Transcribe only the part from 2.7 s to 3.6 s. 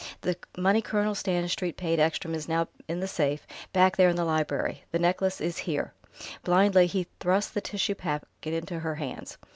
in the safe,